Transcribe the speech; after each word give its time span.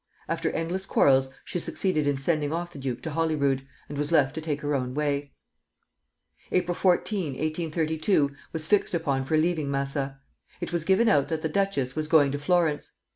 After 0.27 0.49
endless 0.49 0.87
quarrels 0.87 1.29
she 1.45 1.59
succeeded 1.59 2.07
in 2.07 2.17
sending 2.17 2.51
off 2.51 2.71
the 2.71 2.79
duke 2.79 3.03
to 3.03 3.11
Holyrood, 3.11 3.67
and 3.87 3.99
was 3.99 4.11
left 4.11 4.33
to 4.33 4.41
take 4.41 4.61
her 4.61 4.73
own 4.73 4.95
way. 4.95 5.31
April 6.51 6.73
14, 6.73 7.33
1832, 7.33 8.31
was 8.51 8.65
fixed 8.65 8.95
upon 8.95 9.23
for 9.23 9.37
leaving 9.37 9.69
Massa. 9.69 10.19
It 10.59 10.73
was 10.73 10.85
given 10.85 11.07
out 11.07 11.27
that 11.27 11.43
the 11.43 11.49
duchess, 11.49 11.95
was 11.95 12.07
going 12.07 12.31
to 12.31 12.39
Florence. 12.39 12.93